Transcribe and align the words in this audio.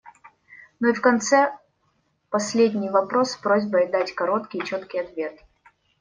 Ну 0.79 0.89
и 0.89 0.95
в 0.95 1.01
конце- 1.01 1.55
последний 2.31 2.89
вопрос 2.89 3.33
с 3.33 3.37
просьбой 3.37 3.87
дать 3.87 4.15
короткий 4.15 4.57
и 4.57 4.65
четкий 4.65 4.97
ответ. 4.97 5.37